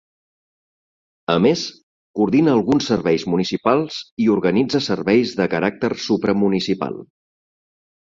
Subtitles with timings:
[1.33, 1.65] A més,
[2.21, 7.03] coordina alguns serveis municipals i organitza serveis de caràcter supramunicipal.